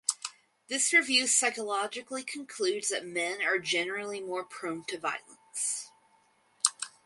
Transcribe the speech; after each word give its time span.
This 0.67 0.93
review 0.93 1.27
psychologically 1.27 2.23
concludes 2.23 2.89
that 2.89 3.05
men 3.05 3.43
are 3.43 3.59
generally 3.59 4.19
more 4.19 4.43
prone 4.43 4.83
to 4.85 4.97
violence. 4.97 5.91